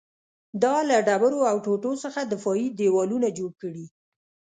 دا 0.63 0.75
له 0.89 0.97
ډبرو 1.07 1.39
او 1.51 1.57
ټوټو 1.65 1.91
څخه 2.03 2.19
دفاعي 2.23 2.65
دېوالونه 2.79 3.27
جوړ 3.37 3.51
کړي 3.61 3.85